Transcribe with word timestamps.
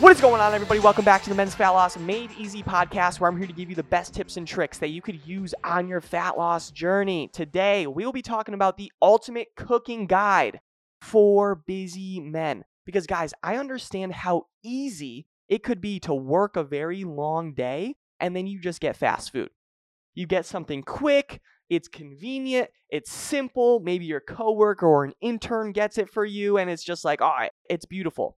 What 0.00 0.12
is 0.12 0.20
going 0.20 0.40
on, 0.40 0.54
everybody? 0.54 0.78
Welcome 0.78 1.04
back 1.04 1.24
to 1.24 1.28
the 1.28 1.34
Men's 1.34 1.56
Fat 1.56 1.70
Loss 1.70 1.98
Made 1.98 2.30
Easy 2.38 2.62
podcast, 2.62 3.18
where 3.18 3.28
I'm 3.28 3.36
here 3.36 3.48
to 3.48 3.52
give 3.52 3.68
you 3.68 3.74
the 3.74 3.82
best 3.82 4.14
tips 4.14 4.36
and 4.36 4.46
tricks 4.46 4.78
that 4.78 4.90
you 4.90 5.02
could 5.02 5.26
use 5.26 5.56
on 5.64 5.88
your 5.88 6.00
fat 6.00 6.38
loss 6.38 6.70
journey. 6.70 7.28
Today, 7.32 7.84
we 7.88 8.04
will 8.04 8.12
be 8.12 8.22
talking 8.22 8.54
about 8.54 8.76
the 8.76 8.92
ultimate 9.02 9.48
cooking 9.56 10.06
guide 10.06 10.60
for 11.02 11.56
busy 11.56 12.20
men. 12.20 12.64
Because, 12.86 13.08
guys, 13.08 13.34
I 13.42 13.56
understand 13.56 14.12
how 14.12 14.46
easy 14.62 15.26
it 15.48 15.64
could 15.64 15.80
be 15.80 15.98
to 16.00 16.14
work 16.14 16.54
a 16.54 16.62
very 16.62 17.02
long 17.02 17.52
day 17.52 17.96
and 18.20 18.36
then 18.36 18.46
you 18.46 18.60
just 18.60 18.80
get 18.80 18.96
fast 18.96 19.32
food. 19.32 19.50
You 20.14 20.28
get 20.28 20.46
something 20.46 20.84
quick, 20.84 21.40
it's 21.68 21.88
convenient, 21.88 22.70
it's 22.88 23.10
simple. 23.10 23.80
Maybe 23.80 24.04
your 24.04 24.20
coworker 24.20 24.86
or 24.86 25.04
an 25.04 25.14
intern 25.20 25.72
gets 25.72 25.98
it 25.98 26.08
for 26.08 26.24
you, 26.24 26.56
and 26.56 26.70
it's 26.70 26.84
just 26.84 27.04
like, 27.04 27.20
all 27.20 27.34
right, 27.36 27.50
it's 27.68 27.84
beautiful. 27.84 28.37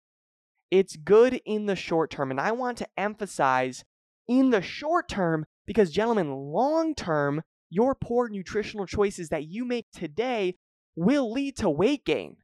It's 0.71 0.97
good 0.97 1.41
in 1.45 1.67
the 1.67 1.77
short 1.77 2.11
term. 2.11 2.31
And 2.31 2.41
I 2.41 2.53
want 2.53 2.79
to 2.79 2.89
emphasize 2.97 3.85
in 4.27 4.51
the 4.51 4.63
short 4.63 5.09
term 5.09 5.47
because, 5.67 5.91
gentlemen, 5.91 6.31
long 6.33 6.95
term, 6.95 7.43
your 7.71 7.95
poor 7.95 8.29
nutritional 8.29 8.87
choices 8.87 9.29
that 9.29 9.47
you 9.47 9.65
make 9.65 9.87
today 9.93 10.57
will 10.97 11.33
lead 11.33 11.57
to 11.59 11.71
weight 11.71 12.05
gain. 12.05 12.37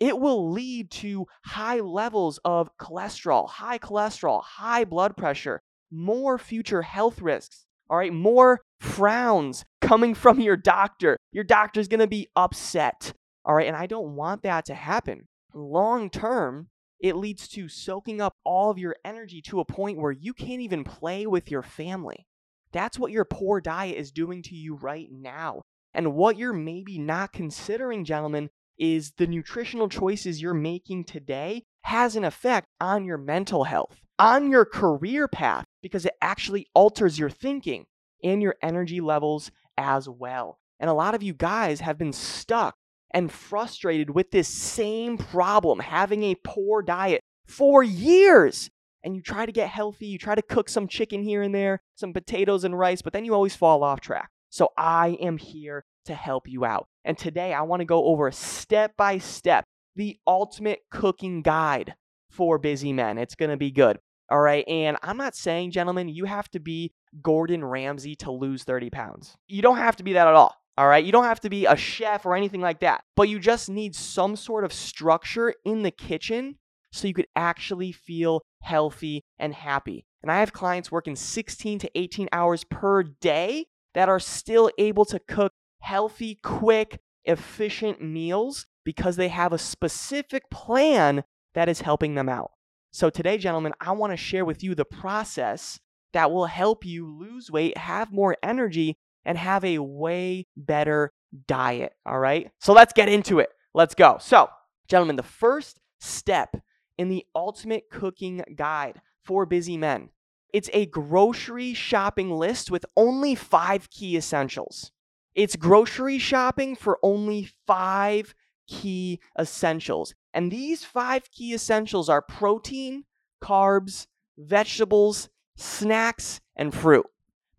It 0.00 0.18
will 0.18 0.50
lead 0.50 0.90
to 0.92 1.26
high 1.44 1.80
levels 1.80 2.40
of 2.44 2.70
cholesterol, 2.80 3.48
high 3.48 3.78
cholesterol, 3.78 4.42
high 4.42 4.84
blood 4.84 5.16
pressure, 5.16 5.60
more 5.92 6.38
future 6.38 6.82
health 6.82 7.20
risks. 7.20 7.66
All 7.88 7.98
right, 7.98 8.12
more 8.12 8.60
frowns 8.80 9.64
coming 9.80 10.14
from 10.14 10.40
your 10.40 10.56
doctor. 10.56 11.16
Your 11.30 11.44
doctor's 11.44 11.88
gonna 11.88 12.06
be 12.06 12.28
upset. 12.34 13.12
All 13.44 13.54
right, 13.54 13.66
and 13.66 13.76
I 13.76 13.86
don't 13.86 14.16
want 14.16 14.42
that 14.42 14.64
to 14.66 14.74
happen. 14.74 15.28
Long 15.54 16.08
term, 16.10 16.68
it 17.02 17.16
leads 17.16 17.48
to 17.48 17.68
soaking 17.68 18.20
up 18.20 18.36
all 18.44 18.70
of 18.70 18.78
your 18.78 18.96
energy 19.04 19.42
to 19.42 19.58
a 19.58 19.64
point 19.64 19.98
where 19.98 20.12
you 20.12 20.32
can't 20.32 20.60
even 20.62 20.84
play 20.84 21.26
with 21.26 21.50
your 21.50 21.62
family. 21.62 22.26
That's 22.72 22.98
what 22.98 23.10
your 23.10 23.24
poor 23.24 23.60
diet 23.60 23.96
is 23.96 24.12
doing 24.12 24.40
to 24.44 24.54
you 24.54 24.76
right 24.76 25.08
now. 25.10 25.62
And 25.92 26.14
what 26.14 26.38
you're 26.38 26.52
maybe 26.52 26.98
not 26.98 27.32
considering, 27.32 28.04
gentlemen, 28.04 28.50
is 28.78 29.12
the 29.18 29.26
nutritional 29.26 29.88
choices 29.88 30.40
you're 30.40 30.54
making 30.54 31.04
today 31.04 31.64
has 31.82 32.14
an 32.16 32.24
effect 32.24 32.68
on 32.80 33.04
your 33.04 33.18
mental 33.18 33.64
health, 33.64 34.00
on 34.18 34.48
your 34.48 34.64
career 34.64 35.26
path, 35.26 35.64
because 35.82 36.06
it 36.06 36.14
actually 36.22 36.68
alters 36.72 37.18
your 37.18 37.30
thinking 37.30 37.84
and 38.22 38.40
your 38.40 38.54
energy 38.62 39.00
levels 39.00 39.50
as 39.76 40.08
well. 40.08 40.58
And 40.78 40.88
a 40.88 40.94
lot 40.94 41.14
of 41.14 41.22
you 41.22 41.34
guys 41.34 41.80
have 41.80 41.98
been 41.98 42.12
stuck 42.12 42.76
and 43.14 43.30
frustrated 43.30 44.10
with 44.10 44.30
this 44.30 44.48
same 44.48 45.18
problem, 45.18 45.80
having 45.80 46.22
a 46.24 46.36
poor 46.44 46.82
diet 46.82 47.20
for 47.46 47.82
years. 47.82 48.70
And 49.04 49.16
you 49.16 49.22
try 49.22 49.46
to 49.46 49.52
get 49.52 49.68
healthy, 49.68 50.06
you 50.06 50.18
try 50.18 50.34
to 50.34 50.42
cook 50.42 50.68
some 50.68 50.86
chicken 50.86 51.22
here 51.22 51.42
and 51.42 51.54
there, 51.54 51.80
some 51.96 52.12
potatoes 52.12 52.62
and 52.64 52.78
rice, 52.78 53.02
but 53.02 53.12
then 53.12 53.24
you 53.24 53.34
always 53.34 53.56
fall 53.56 53.82
off 53.82 54.00
track. 54.00 54.30
So 54.48 54.68
I 54.76 55.16
am 55.20 55.38
here 55.38 55.84
to 56.04 56.14
help 56.14 56.48
you 56.48 56.64
out. 56.64 56.86
And 57.04 57.18
today 57.18 57.52
I 57.52 57.62
want 57.62 57.80
to 57.80 57.84
go 57.84 58.04
over 58.04 58.30
step 58.30 58.96
by 58.96 59.18
step 59.18 59.64
the 59.96 60.18
ultimate 60.26 60.80
cooking 60.90 61.42
guide 61.42 61.94
for 62.30 62.58
busy 62.58 62.92
men. 62.92 63.18
It's 63.18 63.34
going 63.34 63.50
to 63.50 63.56
be 63.56 63.70
good. 63.70 63.98
All 64.30 64.40
right. 64.40 64.66
And 64.66 64.96
I'm 65.02 65.16
not 65.16 65.36
saying, 65.36 65.72
gentlemen, 65.72 66.08
you 66.08 66.24
have 66.24 66.48
to 66.50 66.60
be 66.60 66.92
Gordon 67.20 67.64
Ramsay 67.64 68.14
to 68.16 68.30
lose 68.30 68.64
30 68.64 68.88
pounds. 68.90 69.36
You 69.46 69.60
don't 69.62 69.76
have 69.76 69.96
to 69.96 70.02
be 70.02 70.14
that 70.14 70.26
at 70.26 70.34
all. 70.34 70.56
All 70.78 70.88
right. 70.88 71.04
You 71.04 71.12
don't 71.12 71.24
have 71.24 71.40
to 71.40 71.50
be 71.50 71.66
a 71.66 71.76
chef 71.76 72.24
or 72.24 72.34
anything 72.34 72.60
like 72.60 72.80
that, 72.80 73.04
but 73.14 73.28
you 73.28 73.38
just 73.38 73.68
need 73.68 73.94
some 73.94 74.36
sort 74.36 74.64
of 74.64 74.72
structure 74.72 75.54
in 75.64 75.82
the 75.82 75.90
kitchen 75.90 76.56
so 76.92 77.08
you 77.08 77.14
could 77.14 77.26
actually 77.36 77.92
feel 77.92 78.42
healthy 78.62 79.24
and 79.38 79.54
happy. 79.54 80.06
And 80.22 80.30
I 80.30 80.40
have 80.40 80.52
clients 80.52 80.90
working 80.90 81.16
16 81.16 81.80
to 81.80 81.90
18 81.94 82.28
hours 82.32 82.64
per 82.64 83.02
day 83.02 83.66
that 83.94 84.08
are 84.08 84.20
still 84.20 84.70
able 84.78 85.04
to 85.06 85.18
cook 85.18 85.52
healthy, 85.80 86.38
quick, 86.42 87.00
efficient 87.24 88.00
meals 88.00 88.66
because 88.84 89.16
they 89.16 89.28
have 89.28 89.52
a 89.52 89.58
specific 89.58 90.48
plan 90.50 91.24
that 91.54 91.68
is 91.68 91.82
helping 91.82 92.14
them 92.14 92.28
out. 92.28 92.52
So, 92.92 93.10
today, 93.10 93.38
gentlemen, 93.38 93.72
I 93.80 93.92
want 93.92 94.12
to 94.12 94.16
share 94.16 94.44
with 94.44 94.62
you 94.62 94.74
the 94.74 94.84
process 94.84 95.80
that 96.12 96.30
will 96.30 96.46
help 96.46 96.84
you 96.84 97.06
lose 97.06 97.50
weight, 97.50 97.76
have 97.78 98.12
more 98.12 98.36
energy, 98.42 98.98
and 99.24 99.38
have 99.38 99.64
a 99.64 99.78
way 99.78 100.46
better 100.56 101.12
diet. 101.46 101.92
All 102.06 102.18
right. 102.18 102.50
So 102.60 102.72
let's 102.72 102.92
get 102.92 103.08
into 103.08 103.38
it. 103.38 103.50
Let's 103.74 103.94
go. 103.94 104.18
So, 104.20 104.48
gentlemen, 104.88 105.16
the 105.16 105.22
first 105.22 105.80
step 106.00 106.56
in 106.98 107.08
the 107.08 107.24
ultimate 107.34 107.84
cooking 107.90 108.42
guide 108.54 109.00
for 109.24 109.46
busy 109.46 109.76
men. 109.76 110.10
It's 110.52 110.68
a 110.72 110.86
grocery 110.86 111.72
shopping 111.72 112.30
list 112.30 112.70
with 112.70 112.84
only 112.96 113.34
five 113.34 113.88
key 113.88 114.16
essentials. 114.16 114.92
It's 115.34 115.56
grocery 115.56 116.18
shopping 116.18 116.76
for 116.76 116.98
only 117.02 117.48
five 117.66 118.34
key 118.68 119.20
essentials. 119.38 120.14
And 120.34 120.50
these 120.50 120.84
five 120.84 121.30
key 121.30 121.54
essentials 121.54 122.10
are 122.10 122.20
protein, 122.20 123.04
carbs, 123.42 124.06
vegetables, 124.36 125.30
snacks, 125.56 126.40
and 126.56 126.74
fruit. 126.74 127.06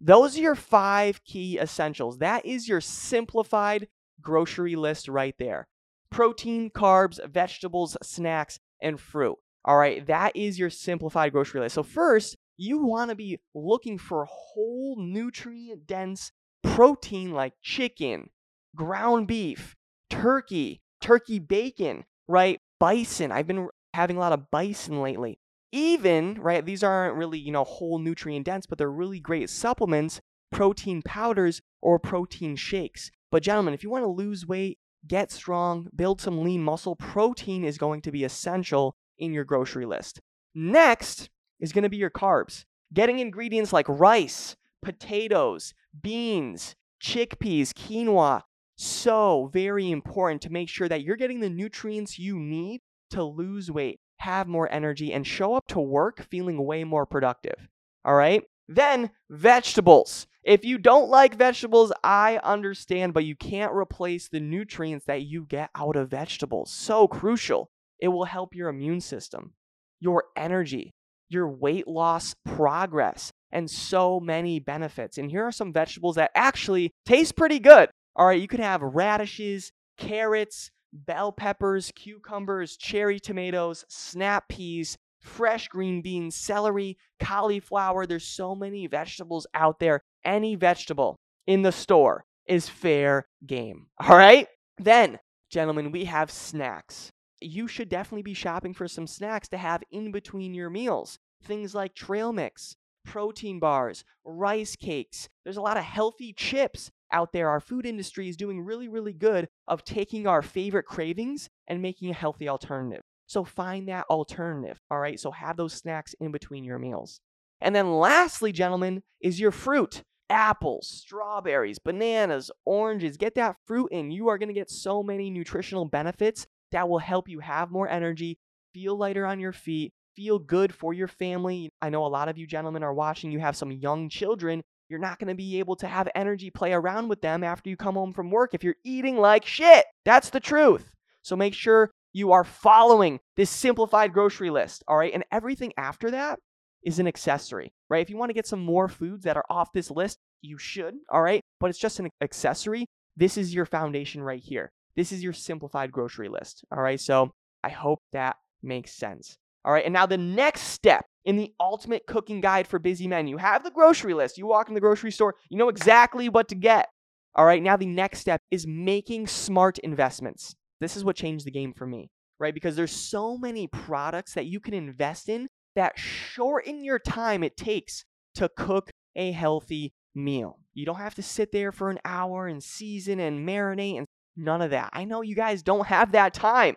Those 0.05 0.37
are 0.37 0.41
your 0.41 0.55
five 0.55 1.23
key 1.23 1.57
essentials. 1.57 2.17
That 2.17 2.45
is 2.45 2.67
your 2.67 2.81
simplified 2.81 3.87
grocery 4.21 4.75
list 4.75 5.07
right 5.07 5.33
there 5.39 5.67
protein, 6.09 6.69
carbs, 6.69 7.25
vegetables, 7.25 7.95
snacks, 8.03 8.59
and 8.81 8.99
fruit. 8.99 9.37
All 9.63 9.77
right, 9.77 10.05
that 10.07 10.35
is 10.35 10.59
your 10.59 10.69
simplified 10.69 11.31
grocery 11.31 11.61
list. 11.61 11.75
So, 11.75 11.83
first, 11.83 12.35
you 12.57 12.79
want 12.79 13.11
to 13.11 13.15
be 13.15 13.39
looking 13.55 13.97
for 13.97 14.27
whole 14.29 14.97
nutrient 14.99 15.87
dense 15.87 16.33
protein 16.63 17.31
like 17.31 17.53
chicken, 17.61 18.29
ground 18.75 19.27
beef, 19.27 19.73
turkey, 20.09 20.81
turkey 20.99 21.39
bacon, 21.39 22.03
right? 22.27 22.59
Bison. 22.77 23.31
I've 23.31 23.47
been 23.47 23.69
having 23.93 24.17
a 24.17 24.19
lot 24.19 24.33
of 24.33 24.51
bison 24.51 25.01
lately 25.01 25.39
even, 25.73 26.35
right, 26.35 26.63
these 26.63 26.83
aren't 26.83 27.15
really, 27.15 27.39
you 27.39 27.51
know, 27.51 27.63
whole 27.63 27.97
nutrient 27.97 28.45
dense, 28.45 28.67
but 28.67 28.77
they're 28.77 28.91
really 28.91 29.19
great 29.19 29.49
supplements, 29.49 30.21
protein 30.51 31.01
powders, 31.01 31.61
or 31.81 31.97
protein 31.97 32.55
shakes. 32.55 33.09
But, 33.31 33.41
gentlemen, 33.41 33.73
if 33.73 33.83
you 33.83 33.89
want 33.89 34.03
to 34.03 34.09
lose 34.09 34.45
weight, 34.45 34.77
get 35.07 35.31
strong, 35.31 35.87
build 35.95 36.21
some 36.21 36.43
lean 36.43 36.61
muscle, 36.63 36.95
protein 36.95 37.63
is 37.63 37.79
going 37.79 38.01
to 38.01 38.11
be 38.11 38.23
essential 38.23 38.95
in 39.17 39.33
your 39.33 39.43
grocery 39.43 39.85
list. 39.87 40.21
Next 40.53 41.31
is 41.59 41.73
going 41.73 41.83
to 41.83 41.89
be 41.89 41.97
your 41.97 42.11
carbs. 42.11 42.65
Getting 42.93 43.17
ingredients 43.17 43.73
like 43.73 43.89
rice, 43.89 44.55
potatoes, 44.83 45.73
beans, 45.99 46.75
chickpeas, 47.01 47.73
quinoa, 47.73 48.43
so 48.75 49.49
very 49.51 49.89
important 49.89 50.43
to 50.43 50.51
make 50.51 50.69
sure 50.69 50.87
that 50.87 51.01
you're 51.01 51.15
getting 51.15 51.39
the 51.39 51.49
nutrients 51.49 52.19
you 52.19 52.37
need 52.37 52.81
to 53.09 53.23
lose 53.23 53.71
weight 53.71 53.99
have 54.23 54.47
more 54.47 54.71
energy, 54.71 55.13
and 55.13 55.25
show 55.25 55.53
up 55.53 55.67
to 55.67 55.79
work 55.79 56.25
feeling 56.29 56.65
way 56.65 56.83
more 56.83 57.05
productive. 57.05 57.67
All 58.03 58.15
right? 58.15 58.43
Then, 58.67 59.11
vegetables. 59.29 60.27
If 60.43 60.65
you 60.65 60.77
don't 60.77 61.09
like 61.09 61.35
vegetables, 61.35 61.93
I 62.03 62.39
understand, 62.43 63.13
but 63.13 63.23
you 63.23 63.35
can't 63.35 63.73
replace 63.73 64.27
the 64.27 64.39
nutrients 64.39 65.05
that 65.05 65.21
you 65.21 65.45
get 65.45 65.69
out 65.75 65.95
of 65.95 66.09
vegetables. 66.09 66.71
So 66.71 67.07
crucial. 67.07 67.69
It 67.99 68.09
will 68.09 68.25
help 68.25 68.53
your 68.53 68.67
immune 68.67 68.99
system, 68.99 69.53
your 70.01 70.25
energy, 70.35 70.91
your 71.29 71.47
weight 71.47 71.87
loss 71.87 72.35
progress, 72.45 73.31
and 73.51 73.69
so 73.69 74.19
many 74.19 74.59
benefits. 74.59 75.17
And 75.17 75.31
here 75.31 75.45
are 75.45 75.51
some 75.51 75.71
vegetables 75.71 76.15
that 76.15 76.31
actually 76.35 76.91
taste 77.05 77.37
pretty 77.37 77.59
good. 77.59 77.89
All 78.15 78.27
right, 78.27 78.41
you 78.41 78.47
can 78.47 78.61
have 78.61 78.81
radishes, 78.81 79.71
carrots, 79.97 80.71
bell 80.93 81.31
peppers, 81.31 81.91
cucumbers, 81.95 82.77
cherry 82.77 83.19
tomatoes, 83.19 83.83
snap 83.89 84.47
peas, 84.47 84.97
fresh 85.19 85.67
green 85.67 86.01
beans, 86.01 86.35
celery, 86.35 86.97
cauliflower. 87.19 88.05
There's 88.05 88.27
so 88.27 88.55
many 88.55 88.87
vegetables 88.87 89.47
out 89.53 89.79
there. 89.79 90.01
Any 90.23 90.55
vegetable 90.55 91.17
in 91.47 91.63
the 91.63 91.71
store 91.71 92.25
is 92.45 92.69
fair 92.69 93.27
game. 93.45 93.87
All 93.99 94.17
right? 94.17 94.47
Then, 94.77 95.19
gentlemen, 95.49 95.91
we 95.91 96.05
have 96.05 96.31
snacks. 96.31 97.11
You 97.41 97.67
should 97.67 97.89
definitely 97.89 98.23
be 98.23 98.33
shopping 98.33 98.73
for 98.73 98.87
some 98.87 99.07
snacks 99.07 99.49
to 99.49 99.57
have 99.57 99.83
in 99.91 100.11
between 100.11 100.53
your 100.53 100.69
meals. 100.69 101.19
Things 101.43 101.75
like 101.75 101.93
trail 101.93 102.31
mix, 102.31 102.75
protein 103.03 103.59
bars, 103.59 104.05
rice 104.23 104.75
cakes. 104.77 105.27
There's 105.43 105.57
a 105.57 105.61
lot 105.61 105.77
of 105.77 105.83
healthy 105.83 106.31
chips 106.31 106.89
out 107.13 107.31
there, 107.31 107.49
our 107.49 107.59
food 107.59 107.85
industry 107.85 108.27
is 108.27 108.35
doing 108.35 108.61
really, 108.61 108.89
really 108.89 109.13
good 109.13 109.47
of 109.67 109.85
taking 109.85 110.27
our 110.27 110.41
favorite 110.41 110.85
cravings 110.85 111.49
and 111.67 111.81
making 111.81 112.09
a 112.09 112.13
healthy 112.13 112.49
alternative. 112.49 113.03
So 113.27 113.43
find 113.43 113.87
that 113.87 114.05
alternative, 114.09 114.81
all 114.91 114.99
right? 114.99 115.19
So 115.19 115.31
have 115.31 115.55
those 115.55 115.73
snacks 115.73 116.13
in 116.19 116.31
between 116.31 116.63
your 116.63 116.79
meals. 116.79 117.21
And 117.61 117.73
then 117.73 117.93
lastly, 117.93 118.51
gentlemen, 118.51 119.03
is 119.21 119.39
your 119.39 119.51
fruit. 119.51 120.03
Apples, 120.29 120.87
strawberries, 120.87 121.79
bananas, 121.79 122.51
oranges. 122.65 123.17
Get 123.17 123.35
that 123.35 123.55
fruit 123.65 123.89
in. 123.91 124.11
You 124.11 124.27
are 124.27 124.37
going 124.37 124.49
to 124.49 124.53
get 124.53 124.69
so 124.69 125.03
many 125.03 125.29
nutritional 125.29 125.85
benefits 125.85 126.47
that 126.71 126.89
will 126.89 126.99
help 126.99 127.29
you 127.29 127.39
have 127.39 127.71
more 127.71 127.87
energy, 127.87 128.39
feel 128.73 128.97
lighter 128.97 129.25
on 129.25 129.39
your 129.39 129.53
feet, 129.53 129.93
feel 130.15 130.39
good 130.39 130.73
for 130.73 130.93
your 130.93 131.07
family. 131.07 131.69
I 131.81 131.89
know 131.89 132.05
a 132.05 132.07
lot 132.07 132.29
of 132.29 132.37
you 132.37 132.47
gentlemen 132.47 132.83
are 132.83 132.93
watching, 132.93 133.31
you 133.31 133.39
have 133.39 133.55
some 133.55 133.71
young 133.71 134.09
children. 134.09 134.63
You're 134.93 134.99
not 134.99 135.17
going 135.17 135.29
to 135.29 135.33
be 135.33 135.57
able 135.57 135.75
to 135.77 135.87
have 135.87 136.07
energy 136.13 136.51
play 136.51 136.71
around 136.71 137.07
with 137.07 137.19
them 137.19 137.43
after 137.43 137.67
you 137.67 137.75
come 137.75 137.95
home 137.95 138.13
from 138.13 138.29
work 138.29 138.53
if 138.53 138.63
you're 138.63 138.75
eating 138.83 139.17
like 139.17 139.43
shit. 139.43 139.85
That's 140.05 140.29
the 140.29 140.39
truth. 140.39 140.91
So 141.23 141.35
make 141.35 141.55
sure 141.55 141.89
you 142.13 142.31
are 142.31 142.43
following 142.43 143.19
this 143.35 143.49
simplified 143.49 144.13
grocery 144.13 144.51
list, 144.51 144.83
all 144.87 144.95
right? 144.95 145.11
And 145.11 145.23
everything 145.31 145.73
after 145.77 146.11
that 146.11 146.37
is 146.83 146.99
an 146.99 147.07
accessory, 147.07 147.73
right? 147.89 148.03
If 148.03 148.11
you 148.11 148.17
want 148.17 148.29
to 148.29 148.35
get 148.35 148.45
some 148.45 148.59
more 148.59 148.87
foods 148.87 149.23
that 149.23 149.35
are 149.35 149.45
off 149.49 149.73
this 149.73 149.89
list, 149.89 150.19
you 150.43 150.59
should, 150.59 150.93
all 151.09 151.23
right? 151.23 151.41
But 151.59 151.71
it's 151.71 151.79
just 151.79 151.99
an 151.99 152.11
accessory. 152.21 152.85
This 153.17 153.35
is 153.35 153.51
your 153.51 153.65
foundation 153.65 154.21
right 154.21 154.43
here. 154.43 154.71
This 154.95 155.11
is 155.11 155.23
your 155.23 155.33
simplified 155.33 155.91
grocery 155.91 156.29
list, 156.29 156.63
all 156.71 156.83
right? 156.83 157.01
So 157.01 157.31
I 157.63 157.69
hope 157.69 157.97
that 158.11 158.35
makes 158.61 158.93
sense. 158.93 159.37
All 159.65 159.73
right, 159.73 159.85
and 159.85 159.93
now 159.93 160.05
the 160.05 160.17
next 160.17 160.61
step 160.61 161.05
in 161.25 161.37
the 161.37 161.53
ultimate 161.59 162.05
cooking 162.05 162.41
guide 162.41 162.67
for 162.67 162.79
busy 162.79 163.07
men. 163.07 163.27
You 163.27 163.37
have 163.37 163.63
the 163.63 163.71
grocery 163.71 164.13
list. 164.13 164.37
You 164.37 164.45
walk 164.45 164.67
in 164.67 164.73
the 164.73 164.81
grocery 164.81 165.11
store, 165.11 165.35
you 165.49 165.57
know 165.57 165.69
exactly 165.69 166.29
what 166.29 166.49
to 166.49 166.55
get. 166.55 166.87
All 167.35 167.45
right, 167.45 167.63
now 167.63 167.77
the 167.77 167.85
next 167.85 168.19
step 168.19 168.41
is 168.51 168.67
making 168.67 169.27
smart 169.27 169.79
investments. 169.79 170.53
This 170.81 170.97
is 170.97 171.05
what 171.05 171.15
changed 171.15 171.45
the 171.45 171.51
game 171.51 171.73
for 171.73 171.87
me, 171.87 172.09
right? 172.39 172.53
Because 172.53 172.75
there's 172.75 172.91
so 172.91 173.37
many 173.37 173.67
products 173.67 174.33
that 174.33 174.45
you 174.45 174.59
can 174.59 174.73
invest 174.73 175.29
in 175.29 175.47
that 175.75 175.97
shorten 175.97 176.83
your 176.83 176.99
time 176.99 177.43
it 177.43 177.57
takes 177.57 178.05
to 178.35 178.49
cook 178.55 178.91
a 179.15 179.31
healthy 179.31 179.93
meal. 180.13 180.59
You 180.73 180.85
don't 180.85 180.97
have 180.97 181.15
to 181.15 181.23
sit 181.23 181.51
there 181.51 181.71
for 181.71 181.89
an 181.89 181.99
hour 182.05 182.47
and 182.47 182.61
season 182.61 183.19
and 183.19 183.47
marinate 183.47 183.97
and 183.97 184.07
none 184.35 184.61
of 184.61 184.71
that. 184.71 184.89
I 184.93 185.05
know 185.05 185.21
you 185.21 185.35
guys 185.35 185.63
don't 185.63 185.87
have 185.87 186.11
that 186.11 186.33
time 186.33 186.75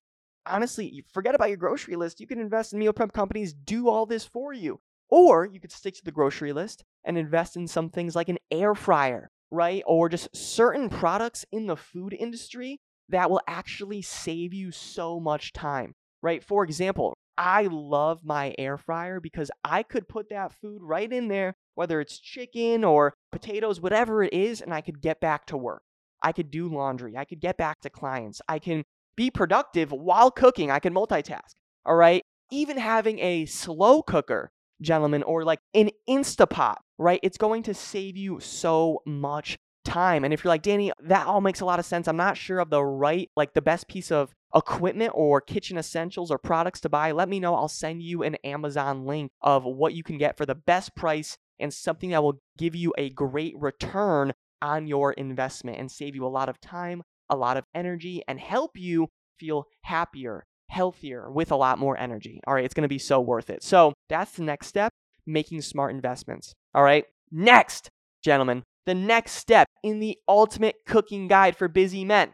honestly, 0.49 1.05
forget 1.13 1.35
about 1.35 1.49
your 1.49 1.57
grocery 1.57 1.97
list. 1.97 2.21
You 2.21 2.27
can 2.27 2.41
invest 2.41 2.73
in 2.73 2.79
meal 2.79 2.93
prep 2.93 3.13
companies, 3.13 3.53
do 3.53 3.89
all 3.89 4.07
this 4.07 4.25
for 4.25 4.53
you. 4.53 4.81
Or 5.09 5.47
you 5.47 5.61
could 5.61 5.73
stick 5.73 5.95
to 5.95 6.05
the 6.05 6.13
grocery 6.13 6.53
list 6.53 6.85
and 7.05 7.17
invest 7.17 7.57
in 7.57 7.69
some 7.69 7.91
things 7.91 8.17
like 8.17 8.29
an 8.29 8.39
air 8.51 8.75
fryer, 8.75 9.31
right? 9.51 9.83
Or 9.87 10.09
just 10.09 10.35
certain 10.35 10.89
products 10.89 11.45
in 11.53 11.67
the 11.67 11.77
food 11.77 12.13
industry 12.13 12.81
that 13.09 13.31
will 13.31 13.41
actually 13.47 14.03
save 14.03 14.53
you 14.53 14.73
so 14.73 15.21
much 15.21 15.53
time, 15.53 15.95
right? 16.23 16.43
For 16.43 16.65
example, 16.65 17.15
I 17.39 17.69
love 17.71 18.25
my 18.25 18.55
air 18.59 18.77
fryer 18.77 19.21
because 19.21 19.51
I 19.63 19.83
could 19.83 20.09
put 20.09 20.31
that 20.31 20.53
food 20.53 20.83
right 20.83 21.13
in 21.13 21.29
there, 21.29 21.55
whether 21.75 22.01
it's 22.01 22.19
chicken 22.19 22.83
or 22.83 23.15
potatoes, 23.31 23.81
whatever 23.81 24.23
it 24.23 24.33
is, 24.33 24.61
and 24.61 24.75
I 24.75 24.81
could 24.81 25.01
get 25.01 25.21
back 25.21 25.47
to 25.47 25.57
work. 25.57 25.83
I 26.23 26.33
could 26.33 26.51
do 26.51 26.69
laundry. 26.69 27.17
I 27.17 27.27
could 27.27 27.41
get 27.41 27.57
back 27.59 27.81
to 27.83 27.91
clients. 27.91 28.41
I 28.49 28.59
can 28.59 28.85
be 29.17 29.31
productive 29.31 29.93
while 29.93 30.31
cooking. 30.31 30.71
I 30.71 30.79
can 30.79 30.95
multitask. 30.95 31.55
All 31.85 31.97
right. 31.97 32.23
Even 32.51 32.77
having 32.77 33.19
a 33.19 33.47
slow 33.47 34.03
cooker, 34.03 34.51
gentlemen, 34.81 35.23
or 35.23 35.45
like 35.45 35.59
an 35.75 35.91
Instapot, 36.09 36.77
right? 36.99 37.21
It's 37.23 37.39
going 37.39 37.63
to 37.65 37.75
save 37.75 38.17
you 38.17 38.39
so 38.41 39.03
much 39.05 39.57
time. 39.85 40.25
And 40.25 40.35
if 40.35 40.45
you're 40.45 40.53
like, 40.53 40.63
Danny, 40.63 40.93
that 41.05 41.27
all 41.27 41.41
makes 41.41 41.61
a 41.61 41.65
lot 41.65 41.79
of 41.79 41.87
sense. 41.87 42.09
I'm 42.09 42.17
not 42.17 42.37
sure 42.37 42.59
of 42.59 42.71
the 42.71 42.85
right, 42.85 43.31
like 43.37 43.55
the 43.55 43.63
best 43.63 43.89
piece 43.89 44.13
of 44.13 44.33
equipment 44.55 45.13
or 45.15 45.41
kitchen 45.41 45.77
essentials 45.77 46.31
or 46.31 46.39
products 46.39 46.81
to 46.81 46.89
buy, 46.89 47.13
let 47.13 47.29
me 47.29 47.41
know. 47.41 47.55
I'll 47.55 47.69
send 47.69 48.03
you 48.03 48.23
an 48.23 48.37
Amazon 48.37 49.07
link 49.07 49.31
of 49.43 49.65
what 49.65 49.95
you 49.95 50.03
can 50.03 50.19
get 50.19 50.37
for 50.37 50.47
the 50.47 50.55
best 50.55 50.95
price 50.95 51.37
and 51.59 51.73
something 51.73 52.11
that 52.11 52.23
will 52.23 52.41
give 52.59 52.75
you 52.75 52.93
a 52.99 53.11
great 53.11 53.55
return 53.59 54.33
on 54.63 54.87
your 54.87 55.13
investment 55.13 55.79
and 55.79 55.91
save 55.91 56.15
you 56.15 56.25
a 56.25 56.29
lot 56.29 56.49
of 56.49 56.61
time, 56.61 57.03
a 57.31 57.37
lot 57.37 57.57
of 57.57 57.65
energy 57.75 58.23
and 58.29 58.39
help 58.39 58.73
you 58.77 59.09
feel 59.39 59.67
happier, 59.83 60.45
healthier, 60.69 61.31
with 61.31 61.51
a 61.53 61.57
lot 61.57 61.79
more 61.79 61.99
energy. 61.99 62.41
All 62.47 62.55
right, 62.55 62.65
it's 62.65 62.75
going 62.75 62.83
to 62.83 62.89
be 62.89 62.99
so 62.99 63.21
worth 63.21 63.51
it. 63.51 63.63
So 63.63 63.93
that's 64.09 64.33
the 64.33 64.43
next 64.43 64.67
step 64.67 64.93
making 65.27 65.61
smart 65.63 65.93
investments. 65.93 66.55
All 66.75 66.83
right, 66.83 67.05
next, 67.31 67.89
gentlemen, 68.23 68.63
the 68.87 68.95
next 68.95 69.33
step 69.33 69.67
in 69.83 69.99
the 69.99 70.19
ultimate 70.29 70.77
cooking 70.87 71.27
guide 71.27 71.57
for 71.57 71.69
busy 71.69 72.05
men 72.05 72.31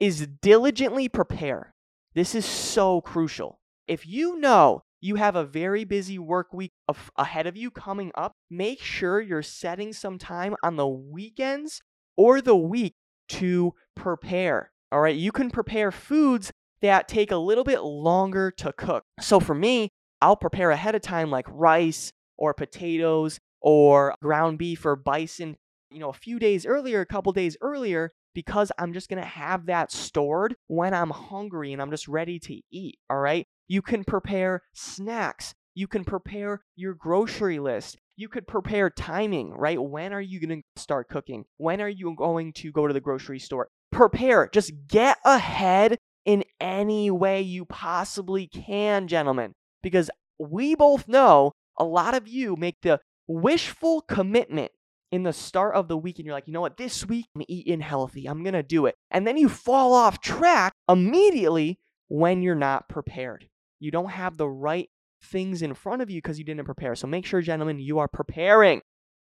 is 0.00 0.26
diligently 0.42 1.08
prepare. 1.08 1.72
This 2.14 2.34
is 2.34 2.44
so 2.44 3.00
crucial. 3.00 3.58
If 3.86 4.06
you 4.06 4.38
know 4.38 4.82
you 5.00 5.16
have 5.16 5.36
a 5.36 5.44
very 5.44 5.84
busy 5.84 6.18
work 6.18 6.52
week 6.52 6.72
ahead 7.16 7.46
of 7.46 7.56
you 7.56 7.70
coming 7.70 8.10
up, 8.16 8.32
make 8.50 8.80
sure 8.80 9.20
you're 9.20 9.42
setting 9.42 9.92
some 9.92 10.18
time 10.18 10.56
on 10.62 10.76
the 10.76 10.88
weekends 10.88 11.80
or 12.16 12.40
the 12.40 12.56
week 12.56 12.94
to 13.28 13.74
prepare. 13.94 14.70
All 14.92 15.00
right, 15.00 15.16
you 15.16 15.32
can 15.32 15.50
prepare 15.50 15.90
foods 15.90 16.52
that 16.82 17.08
take 17.08 17.30
a 17.30 17.36
little 17.36 17.64
bit 17.64 17.82
longer 17.82 18.50
to 18.52 18.72
cook. 18.72 19.04
So 19.20 19.40
for 19.40 19.54
me, 19.54 19.90
I'll 20.20 20.36
prepare 20.36 20.70
ahead 20.70 20.94
of 20.94 21.02
time 21.02 21.30
like 21.30 21.46
rice 21.48 22.12
or 22.36 22.54
potatoes 22.54 23.38
or 23.60 24.14
ground 24.22 24.58
beef 24.58 24.84
or 24.84 24.96
bison, 24.96 25.56
you 25.90 25.98
know, 25.98 26.10
a 26.10 26.14
few 26.14 26.38
days 26.38 26.66
earlier, 26.66 27.00
a 27.00 27.06
couple 27.06 27.32
days 27.32 27.56
earlier, 27.60 28.12
because 28.34 28.70
I'm 28.78 28.92
just 28.92 29.08
gonna 29.08 29.24
have 29.24 29.66
that 29.66 29.90
stored 29.90 30.56
when 30.66 30.92
I'm 30.92 31.10
hungry 31.10 31.72
and 31.72 31.80
I'm 31.80 31.90
just 31.90 32.08
ready 32.08 32.38
to 32.40 32.60
eat. 32.70 32.98
All 33.08 33.18
right. 33.18 33.46
You 33.66 33.80
can 33.80 34.04
prepare 34.04 34.62
snacks. 34.74 35.54
You 35.74 35.86
can 35.86 36.04
prepare 36.04 36.62
your 36.76 36.94
grocery 36.94 37.58
list. 37.58 37.98
You 38.16 38.28
could 38.28 38.46
prepare 38.46 38.90
timing, 38.90 39.50
right? 39.50 39.80
When 39.82 40.12
are 40.12 40.20
you 40.20 40.40
going 40.40 40.62
to 40.62 40.80
start 40.80 41.08
cooking? 41.08 41.44
When 41.56 41.80
are 41.80 41.88
you 41.88 42.14
going 42.16 42.52
to 42.54 42.70
go 42.70 42.86
to 42.86 42.94
the 42.94 43.00
grocery 43.00 43.40
store? 43.40 43.68
Prepare. 43.90 44.48
Just 44.52 44.72
get 44.86 45.18
ahead 45.24 45.98
in 46.24 46.44
any 46.60 47.10
way 47.10 47.42
you 47.42 47.64
possibly 47.64 48.46
can, 48.46 49.08
gentlemen, 49.08 49.52
because 49.82 50.10
we 50.38 50.74
both 50.74 51.08
know 51.08 51.52
a 51.76 51.84
lot 51.84 52.14
of 52.14 52.28
you 52.28 52.56
make 52.56 52.76
the 52.82 53.00
wishful 53.26 54.00
commitment 54.02 54.70
in 55.10 55.22
the 55.22 55.32
start 55.32 55.74
of 55.74 55.88
the 55.88 55.96
week 55.96 56.18
and 56.18 56.26
you're 56.26 56.34
like, 56.34 56.46
you 56.46 56.52
know 56.52 56.60
what, 56.60 56.76
this 56.76 57.06
week 57.06 57.26
I'm 57.34 57.42
eating 57.48 57.80
healthy. 57.80 58.26
I'm 58.26 58.42
going 58.42 58.54
to 58.54 58.62
do 58.62 58.86
it. 58.86 58.96
And 59.10 59.26
then 59.26 59.36
you 59.36 59.48
fall 59.48 59.92
off 59.92 60.20
track 60.20 60.72
immediately 60.88 61.78
when 62.08 62.42
you're 62.42 62.54
not 62.54 62.88
prepared. 62.88 63.48
You 63.80 63.90
don't 63.90 64.10
have 64.10 64.36
the 64.36 64.48
right 64.48 64.88
things 65.24 65.62
in 65.62 65.74
front 65.74 66.02
of 66.02 66.10
you 66.10 66.18
because 66.18 66.38
you 66.38 66.44
didn't 66.44 66.64
prepare. 66.64 66.94
So 66.94 67.06
make 67.06 67.26
sure, 67.26 67.40
gentlemen, 67.40 67.78
you 67.78 67.98
are 67.98 68.08
preparing. 68.08 68.82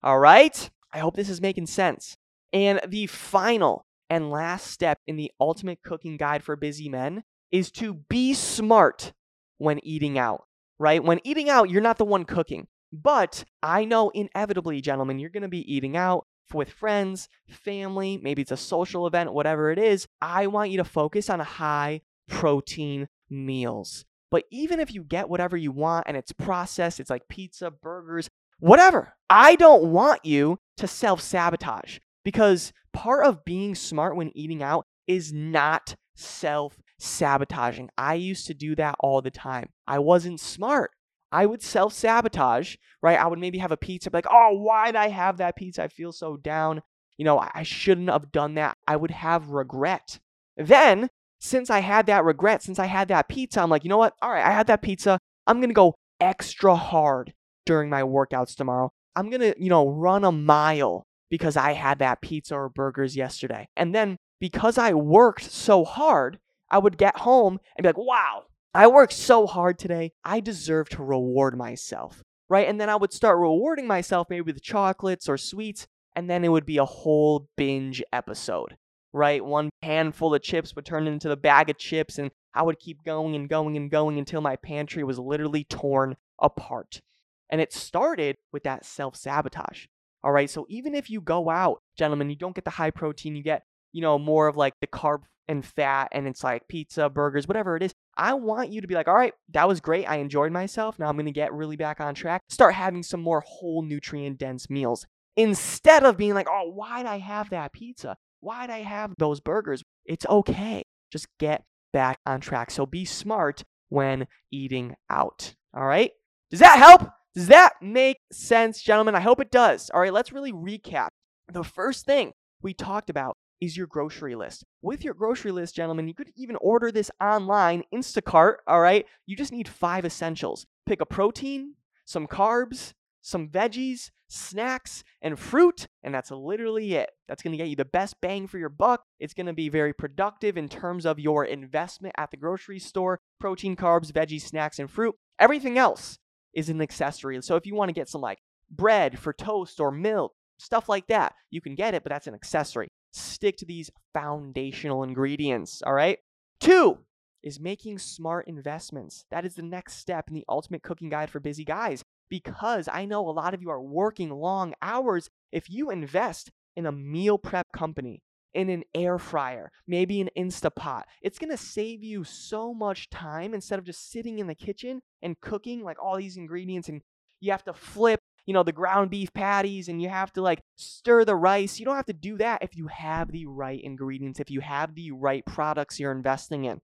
All 0.03 0.19
right? 0.19 0.69
I 0.91 0.99
hope 0.99 1.15
this 1.15 1.29
is 1.29 1.41
making 1.41 1.67
sense. 1.67 2.17
And 2.53 2.79
the 2.87 3.07
final 3.07 3.85
and 4.09 4.29
last 4.29 4.67
step 4.67 4.99
in 5.07 5.15
the 5.15 5.31
ultimate 5.39 5.81
cooking 5.83 6.17
guide 6.17 6.43
for 6.43 6.55
busy 6.55 6.89
men 6.89 7.23
is 7.51 7.71
to 7.71 7.93
be 8.09 8.33
smart 8.33 9.13
when 9.57 9.79
eating 9.85 10.17
out, 10.17 10.43
right? 10.79 11.03
When 11.03 11.19
eating 11.23 11.49
out, 11.49 11.69
you're 11.69 11.81
not 11.81 11.97
the 11.97 12.05
one 12.05 12.25
cooking. 12.25 12.67
But 12.91 13.43
I 13.61 13.85
know 13.85 14.09
inevitably, 14.09 14.81
gentlemen, 14.81 15.19
you're 15.19 15.29
going 15.29 15.43
to 15.43 15.49
be 15.49 15.73
eating 15.73 15.97
out 15.97 16.27
with 16.53 16.69
friends, 16.69 17.27
family, 17.47 18.19
maybe 18.21 18.41
it's 18.41 18.51
a 18.51 18.57
social 18.57 19.07
event, 19.07 19.33
whatever 19.33 19.71
it 19.71 19.79
is. 19.79 20.07
I 20.21 20.47
want 20.47 20.69
you 20.69 20.77
to 20.77 20.83
focus 20.83 21.29
on 21.29 21.39
high 21.39 22.01
protein 22.27 23.07
meals. 23.29 24.05
But 24.35 24.43
even 24.51 24.81
if 24.81 24.93
you 24.93 25.01
get 25.01 25.29
whatever 25.29 25.55
you 25.55 25.71
want 25.71 26.07
and 26.09 26.17
it's 26.17 26.33
processed, 26.33 26.99
it's 26.99 27.09
like 27.09 27.29
pizza, 27.29 27.71
burgers, 27.71 28.29
whatever, 28.59 29.13
I 29.29 29.55
don't 29.55 29.93
want 29.93 30.25
you 30.25 30.59
to 30.75 30.89
self 30.89 31.21
sabotage 31.21 31.99
because 32.25 32.73
part 32.91 33.25
of 33.25 33.45
being 33.45 33.75
smart 33.75 34.17
when 34.17 34.37
eating 34.37 34.61
out 34.61 34.87
is 35.07 35.31
not 35.31 35.95
self 36.17 36.77
sabotaging. 36.99 37.89
I 37.97 38.15
used 38.15 38.45
to 38.47 38.53
do 38.53 38.75
that 38.75 38.95
all 38.99 39.21
the 39.21 39.31
time. 39.31 39.69
I 39.87 39.99
wasn't 39.99 40.41
smart. 40.41 40.91
I 41.31 41.45
would 41.45 41.61
self 41.61 41.93
sabotage, 41.93 42.75
right? 43.01 43.17
I 43.17 43.27
would 43.27 43.39
maybe 43.39 43.59
have 43.59 43.71
a 43.71 43.77
pizza, 43.77 44.11
be 44.11 44.17
like, 44.17 44.27
oh, 44.29 44.57
why'd 44.57 44.97
I 44.97 45.07
have 45.07 45.37
that 45.37 45.55
pizza? 45.55 45.83
I 45.83 45.87
feel 45.87 46.11
so 46.11 46.35
down. 46.35 46.81
You 47.15 47.23
know, 47.23 47.39
I 47.39 47.63
shouldn't 47.63 48.09
have 48.09 48.33
done 48.33 48.55
that. 48.55 48.75
I 48.85 48.97
would 48.97 49.11
have 49.11 49.51
regret. 49.51 50.19
Then 50.57 51.09
since 51.45 51.69
I 51.69 51.79
had 51.79 52.07
that 52.07 52.25
regret, 52.25 52.63
since 52.63 52.79
I 52.79 52.87
had 52.87 53.07
that 53.09 53.29
pizza, 53.29 53.61
I'm 53.61 53.69
like, 53.69 53.83
you 53.83 53.89
know 53.89 53.97
what? 53.97 54.15
All 54.21 54.31
right, 54.31 54.45
I 54.45 54.51
had 54.51 54.67
that 54.67 54.81
pizza. 54.81 55.19
I'm 55.45 55.59
going 55.59 55.69
to 55.69 55.75
go 55.75 55.95
extra 56.19 56.75
hard 56.75 57.33
during 57.65 57.89
my 57.89 58.01
workouts 58.01 58.55
tomorrow. 58.55 58.91
I'm 59.15 59.29
going 59.29 59.41
to, 59.41 59.55
you 59.57 59.69
know, 59.69 59.87
run 59.87 60.23
a 60.23 60.31
mile 60.31 61.03
because 61.29 61.55
I 61.55 61.73
had 61.73 61.99
that 61.99 62.21
pizza 62.21 62.55
or 62.55 62.69
burgers 62.69 63.15
yesterday. 63.15 63.67
And 63.77 63.93
then 63.93 64.17
because 64.39 64.77
I 64.77 64.93
worked 64.93 65.43
so 65.43 65.85
hard, 65.85 66.39
I 66.69 66.79
would 66.79 66.97
get 66.97 67.19
home 67.19 67.59
and 67.77 67.83
be 67.83 67.89
like, 67.89 67.97
wow, 67.97 68.43
I 68.73 68.87
worked 68.87 69.13
so 69.13 69.45
hard 69.45 69.77
today. 69.77 70.13
I 70.23 70.39
deserve 70.39 70.89
to 70.89 71.03
reward 71.03 71.57
myself. 71.57 72.23
Right. 72.49 72.67
And 72.67 72.79
then 72.79 72.89
I 72.89 72.95
would 72.95 73.13
start 73.13 73.39
rewarding 73.39 73.87
myself 73.87 74.27
maybe 74.29 74.41
with 74.41 74.61
chocolates 74.61 75.29
or 75.29 75.37
sweets. 75.37 75.87
and 76.15 76.29
then 76.29 76.43
it 76.45 76.49
would 76.49 76.65
be 76.65 76.77
a 76.77 76.85
whole 76.85 77.49
binge 77.57 78.01
episode, 78.13 78.77
right? 79.15 79.43
One 79.43 79.69
handful 79.81 80.35
of 80.35 80.41
chips 80.41 80.75
would 80.75 80.85
turn 80.85 81.07
into 81.07 81.29
the 81.29 81.37
bag 81.37 81.69
of 81.69 81.77
chips, 81.77 82.19
and 82.19 82.29
I 82.53 82.63
would 82.63 82.79
keep 82.79 83.03
going 83.03 83.33
and 83.35 83.47
going 83.47 83.77
and 83.77 83.89
going 83.89 84.19
until 84.19 84.41
my 84.41 84.57
pantry 84.57 85.03
was 85.03 85.17
literally 85.17 85.63
torn 85.63 86.17
apart. 86.39 87.01
And 87.49 87.61
it 87.61 87.71
started 87.73 88.35
with 88.51 88.63
that 88.63 88.85
self 88.85 89.15
sabotage. 89.15 89.85
All 90.23 90.31
right. 90.31 90.49
So 90.49 90.65
even 90.69 90.95
if 90.95 91.09
you 91.09 91.21
go 91.21 91.49
out, 91.49 91.81
gentlemen, 91.97 92.29
you 92.29 92.35
don't 92.35 92.55
get 92.55 92.65
the 92.65 92.71
high 92.71 92.91
protein, 92.91 93.35
you 93.35 93.43
get, 93.43 93.63
you 93.93 94.01
know, 94.01 94.19
more 94.19 94.47
of 94.47 94.57
like 94.57 94.73
the 94.81 94.87
carb 94.87 95.21
and 95.47 95.63
fat, 95.63 96.09
and 96.11 96.27
it's 96.27 96.43
like 96.43 96.67
pizza, 96.67 97.07
burgers, 97.07 97.47
whatever 97.47 97.77
it 97.77 97.83
is. 97.83 97.93
I 98.17 98.33
want 98.33 98.71
you 98.71 98.81
to 98.81 98.87
be 98.87 98.95
like, 98.95 99.07
all 99.07 99.15
right, 99.15 99.33
that 99.53 99.67
was 99.67 99.79
great. 99.79 100.09
I 100.09 100.17
enjoyed 100.17 100.51
myself. 100.51 100.99
Now 100.99 101.07
I'm 101.07 101.15
going 101.15 101.27
to 101.27 101.31
get 101.31 101.53
really 101.53 101.75
back 101.77 102.01
on 102.01 102.15
track. 102.15 102.41
Start 102.49 102.73
having 102.73 103.03
some 103.03 103.21
more 103.21 103.43
whole 103.45 103.83
nutrient 103.83 104.39
dense 104.39 104.69
meals 104.69 105.05
instead 105.37 106.03
of 106.03 106.17
being 106.17 106.33
like, 106.33 106.47
oh, 106.49 106.71
why'd 106.71 107.05
I 107.05 107.19
have 107.19 107.51
that 107.51 107.73
pizza? 107.73 108.17
Why'd 108.45 108.69
I 108.69 108.83
have 108.83 109.15
those 109.17 109.39
burgers? 109.39 109.81
It's 110.05 110.23
okay. 110.27 110.83
Just 111.11 111.25
get 111.39 111.63
back 111.91 112.19
on 112.27 112.41
track. 112.41 112.69
So 112.69 112.85
be 112.85 113.03
smart 113.03 113.63
when 113.89 114.27
eating 114.51 114.93
out. 115.09 115.55
All 115.73 115.87
right. 115.87 116.11
Does 116.51 116.59
that 116.59 116.77
help? 116.77 117.09
Does 117.33 117.47
that 117.47 117.73
make 117.81 118.19
sense, 118.31 118.83
gentlemen? 118.83 119.15
I 119.15 119.21
hope 119.21 119.39
it 119.39 119.49
does. 119.49 119.89
All 119.89 119.99
right, 119.99 120.13
let's 120.13 120.31
really 120.31 120.53
recap. 120.53 121.07
The 121.51 121.63
first 121.63 122.05
thing 122.05 122.33
we 122.61 122.75
talked 122.75 123.09
about 123.09 123.35
is 123.61 123.75
your 123.75 123.87
grocery 123.87 124.35
list. 124.35 124.63
With 124.83 125.03
your 125.03 125.15
grocery 125.15 125.51
list, 125.51 125.73
gentlemen, 125.73 126.07
you 126.07 126.13
could 126.13 126.29
even 126.35 126.55
order 126.57 126.91
this 126.91 127.09
online, 127.19 127.81
Instacart, 127.91 128.57
all 128.67 128.79
right? 128.79 129.07
You 129.25 129.35
just 129.35 129.53
need 129.53 129.67
five 129.67 130.05
essentials. 130.05 130.67
Pick 130.85 131.01
a 131.01 131.05
protein, 131.07 131.73
some 132.05 132.27
carbs, 132.27 132.93
some 133.23 133.49
veggies, 133.49 134.11
snacks, 134.27 135.03
and 135.21 135.37
fruit, 135.37 135.87
and 136.03 136.13
that's 136.13 136.31
literally 136.31 136.95
it. 136.95 137.09
That's 137.27 137.41
going 137.41 137.51
to 137.51 137.57
get 137.57 137.69
you 137.69 137.75
the 137.75 137.85
best 137.85 138.15
bang 138.21 138.47
for 138.47 138.57
your 138.57 138.69
buck. 138.69 139.03
It's 139.19 139.33
going 139.33 139.45
to 139.47 139.53
be 139.53 139.69
very 139.69 139.93
productive 139.93 140.57
in 140.57 140.69
terms 140.69 141.05
of 141.05 141.19
your 141.19 141.45
investment 141.45 142.15
at 142.17 142.31
the 142.31 142.37
grocery 142.37 142.79
store 142.79 143.19
protein, 143.39 143.75
carbs, 143.75 144.11
veggies, 144.11 144.41
snacks, 144.41 144.79
and 144.79 144.89
fruit. 144.89 145.15
Everything 145.39 145.77
else 145.77 146.17
is 146.53 146.69
an 146.69 146.81
accessory. 146.81 147.41
So 147.41 147.55
if 147.55 147.65
you 147.65 147.75
want 147.75 147.89
to 147.89 147.93
get 147.93 148.09
some 148.09 148.21
like 148.21 148.39
bread 148.71 149.19
for 149.19 149.33
toast 149.33 149.79
or 149.79 149.91
milk, 149.91 150.33
stuff 150.57 150.89
like 150.89 151.07
that, 151.07 151.33
you 151.51 151.61
can 151.61 151.75
get 151.75 151.93
it, 151.93 152.03
but 152.03 152.11
that's 152.11 152.27
an 152.27 152.33
accessory. 152.33 152.87
Stick 153.11 153.57
to 153.57 153.65
these 153.65 153.91
foundational 154.13 155.03
ingredients, 155.03 155.81
all 155.85 155.93
right? 155.93 156.19
Two 156.59 156.99
is 157.43 157.59
making 157.59 157.99
smart 157.99 158.47
investments. 158.47 159.25
That 159.29 159.45
is 159.45 159.55
the 159.55 159.61
next 159.61 159.97
step 159.97 160.29
in 160.29 160.33
the 160.33 160.45
ultimate 160.49 160.81
cooking 160.81 161.09
guide 161.09 161.29
for 161.29 161.39
busy 161.39 161.63
guys 161.63 162.03
because 162.29 162.87
I 162.91 163.05
know 163.05 163.27
a 163.27 163.31
lot 163.31 163.53
of 163.53 163.61
you 163.61 163.69
are 163.69 163.81
working 163.81 164.29
long 164.29 164.73
hours. 164.81 165.29
If 165.51 165.69
you 165.69 165.89
invest 165.89 166.51
in 166.75 166.85
a 166.85 166.91
meal 166.91 167.37
prep 167.37 167.71
company, 167.71 168.21
in 168.55 168.69
an 168.69 168.83
air 168.95 169.19
fryer, 169.19 169.69
maybe 169.85 170.21
an 170.21 170.29
Instapot. 170.37 171.03
It's 171.21 171.37
gonna 171.37 171.57
save 171.57 172.03
you 172.03 172.23
so 172.23 172.73
much 172.73 173.09
time 173.09 173.53
instead 173.53 173.77
of 173.77 173.85
just 173.85 174.09
sitting 174.09 174.39
in 174.39 174.47
the 174.47 174.55
kitchen 174.55 175.01
and 175.21 175.39
cooking 175.41 175.83
like 175.83 176.01
all 176.01 176.17
these 176.17 176.37
ingredients 176.37 176.87
and 176.87 177.01
you 177.41 177.51
have 177.51 177.65
to 177.65 177.73
flip, 177.73 178.21
you 178.45 178.53
know, 178.53 178.63
the 178.63 178.71
ground 178.71 179.11
beef 179.11 179.31
patties 179.33 179.89
and 179.89 180.01
you 180.01 180.07
have 180.09 180.31
to 180.33 180.41
like 180.41 180.61
stir 180.77 181.25
the 181.25 181.35
rice. 181.35 181.79
You 181.79 181.85
don't 181.85 181.97
have 181.97 182.05
to 182.05 182.13
do 182.13 182.37
that 182.37 182.63
if 182.63 182.75
you 182.75 182.87
have 182.87 183.31
the 183.31 183.45
right 183.45 183.81
ingredients, 183.83 184.39
if 184.39 184.49
you 184.49 184.61
have 184.61 184.95
the 184.95 185.11
right 185.11 185.45
products 185.45 185.99
you're 185.99 186.13
investing 186.13 186.63
in. 186.65 186.79